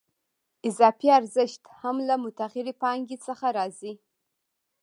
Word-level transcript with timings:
اضافي 0.69 1.07
ارزښت 1.19 1.63
هم 1.79 1.95
له 2.07 2.15
متغیرې 2.23 2.73
پانګې 2.81 3.17
څخه 3.27 3.47
راځي 3.57 3.93